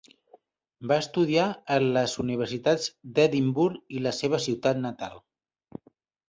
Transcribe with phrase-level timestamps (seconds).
[0.91, 1.43] Va estudiar
[1.75, 2.87] en les universitats
[3.19, 5.23] d'Edimburg i la seva ciutat natal.